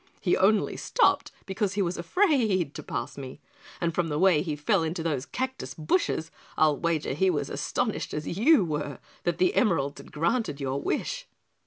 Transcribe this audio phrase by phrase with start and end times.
[0.19, 3.39] He only stopped because he was afraid to pass me,
[3.79, 7.59] and from the way he fell into those cactus bushes, I'll wager he was as
[7.61, 11.27] astonished as you were that the emeralds had granted your wish."